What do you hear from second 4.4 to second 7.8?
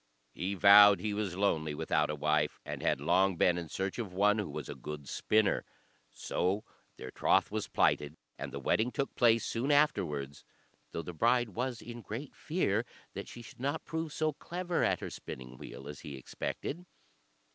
was a good spinner. So their troth was